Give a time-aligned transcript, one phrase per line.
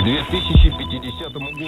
[0.04, 1.66] 2050 году...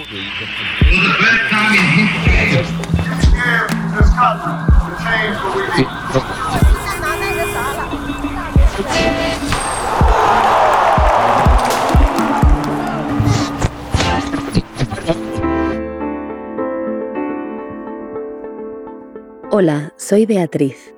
[19.51, 20.93] Hola, soy Beatriz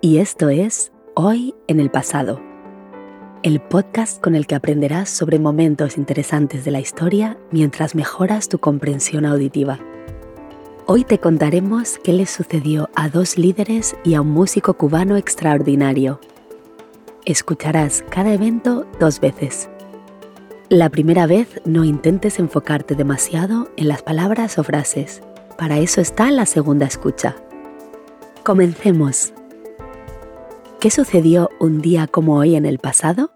[0.00, 2.40] y esto es Hoy en el Pasado,
[3.41, 8.59] el podcast con el que aprenderás sobre momentos interesantes de la historia mientras mejoras tu
[8.59, 9.79] comprensión auditiva.
[10.87, 16.19] Hoy te contaremos qué le sucedió a dos líderes y a un músico cubano extraordinario.
[17.25, 19.69] Escucharás cada evento dos veces.
[20.67, 25.21] La primera vez no intentes enfocarte demasiado en las palabras o frases.
[25.57, 27.35] Para eso está la segunda escucha.
[28.43, 29.33] Comencemos.
[30.79, 33.31] ¿Qué sucedió un día como hoy en el pasado?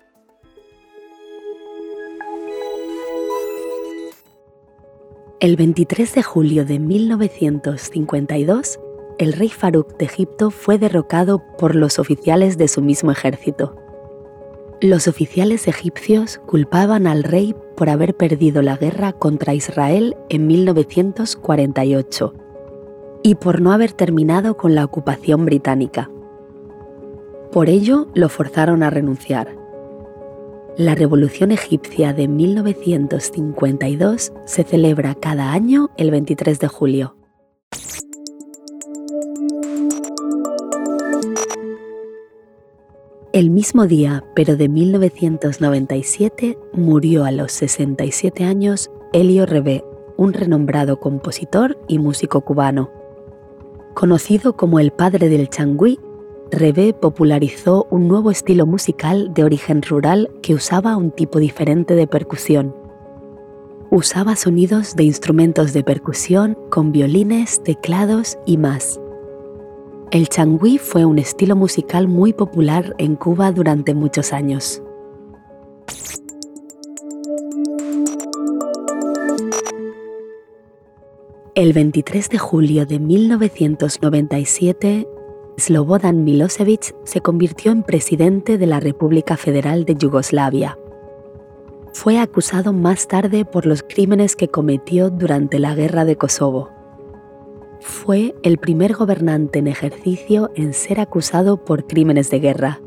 [5.41, 8.79] El 23 de julio de 1952,
[9.17, 13.75] el rey Farouk de Egipto fue derrocado por los oficiales de su mismo ejército.
[14.79, 22.33] Los oficiales egipcios culpaban al rey por haber perdido la guerra contra Israel en 1948
[23.21, 26.09] y por no haber terminado con la ocupación británica.
[27.53, 29.55] Por ello lo forzaron a renunciar.
[30.75, 37.15] La Revolución Egipcia de 1952 se celebra cada año el 23 de julio.
[43.33, 49.85] El mismo día, pero de 1997, murió a los 67 años Elio Rebé,
[50.17, 52.89] un renombrado compositor y músico cubano.
[53.93, 55.99] Conocido como el padre del changüí,
[56.51, 62.07] Rebé popularizó un nuevo estilo musical de origen rural que usaba un tipo diferente de
[62.07, 62.75] percusión.
[63.89, 68.99] Usaba sonidos de instrumentos de percusión con violines, teclados y más.
[70.11, 74.83] El changüí fue un estilo musical muy popular en Cuba durante muchos años.
[81.55, 85.07] El 23 de julio de 1997,
[85.57, 90.77] Slobodan Milosevic se convirtió en presidente de la República Federal de Yugoslavia.
[91.93, 96.71] Fue acusado más tarde por los crímenes que cometió durante la Guerra de Kosovo.
[97.81, 102.81] Fue el primer gobernante en ejercicio en ser acusado por crímenes de guerra.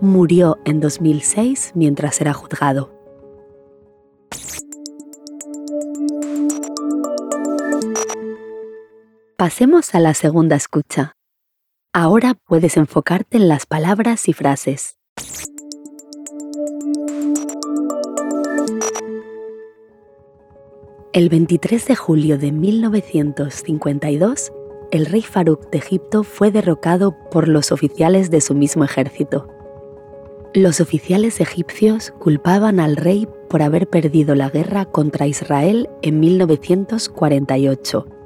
[0.00, 2.92] Murió en 2006 mientras era juzgado.
[9.38, 11.14] Pasemos a la segunda escucha.
[11.94, 14.96] Ahora puedes enfocarte en las palabras y frases.
[21.12, 24.52] El 23 de julio de 1952,
[24.90, 29.48] el rey Farouk de Egipto fue derrocado por los oficiales de su mismo ejército.
[30.54, 38.21] Los oficiales egipcios culpaban al rey por haber perdido la guerra contra Israel en 1948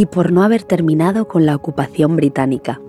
[0.00, 2.80] y por no haber terminado con la ocupación británica.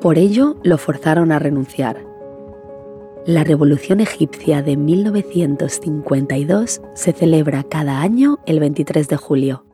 [0.00, 2.04] Por ello lo forzaron a renunciar.
[3.24, 9.66] La Revolución Egipcia de 1952 se celebra cada año el 23 de julio.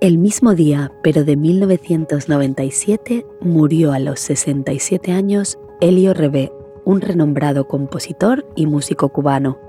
[0.00, 6.52] El mismo día, pero de 1997, murió a los 67 años Elio Rebé,
[6.84, 9.66] un renombrado compositor y músico cubano.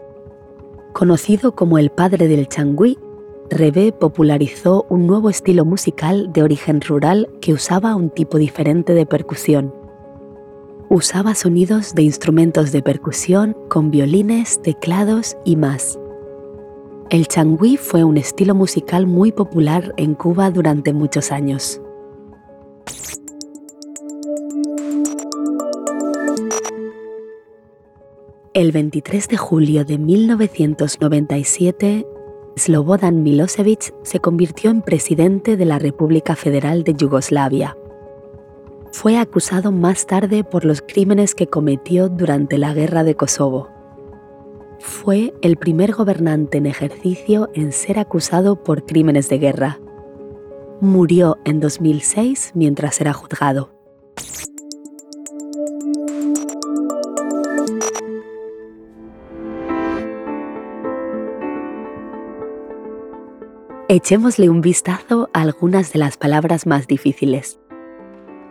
[0.94, 2.98] Conocido como el padre del changüí,
[3.50, 9.06] Rebé popularizó un nuevo estilo musical de origen rural que usaba un tipo diferente de
[9.06, 9.74] percusión.
[10.90, 16.00] Usaba sonidos de instrumentos de percusión con violines, teclados y más.
[17.10, 21.82] El changüí fue un estilo musical muy popular en Cuba durante muchos años.
[28.60, 32.06] El 23 de julio de 1997,
[32.58, 37.78] Slobodan Milosevic se convirtió en presidente de la República Federal de Yugoslavia.
[38.92, 43.70] Fue acusado más tarde por los crímenes que cometió durante la Guerra de Kosovo.
[44.80, 49.80] Fue el primer gobernante en ejercicio en ser acusado por crímenes de guerra.
[50.82, 53.79] Murió en 2006 mientras era juzgado.
[63.92, 67.60] Echémosle un vistazo a algunas de las palabras más difíciles.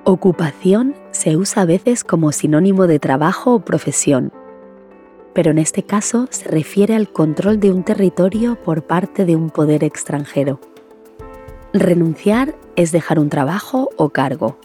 [0.03, 4.33] Ocupación se usa a veces como sinónimo de trabajo o profesión,
[5.35, 9.51] pero en este caso se refiere al control de un territorio por parte de un
[9.51, 10.59] poder extranjero.
[11.73, 14.59] Renunciar es dejar un trabajo o cargo.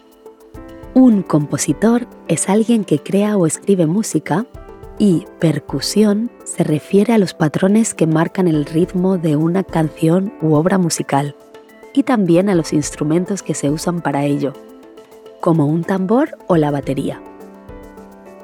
[0.96, 4.48] Un compositor es alguien que crea o escribe música
[5.00, 10.54] y percusión se refiere a los patrones que marcan el ritmo de una canción u
[10.54, 11.36] obra musical
[11.94, 14.54] y también a los instrumentos que se usan para ello,
[15.42, 17.22] como un tambor o la batería.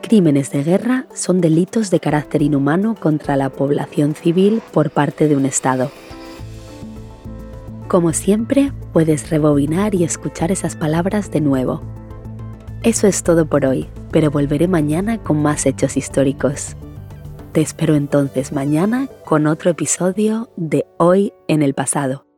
[0.02, 5.36] Crímenes de guerra son delitos de carácter inhumano contra la población civil por parte de
[5.36, 5.92] un Estado.
[7.88, 11.82] Como siempre, puedes rebobinar y escuchar esas palabras de nuevo.
[12.84, 16.76] Eso es todo por hoy, pero volveré mañana con más hechos históricos.
[17.52, 22.29] Te espero entonces mañana con otro episodio de Hoy en el pasado.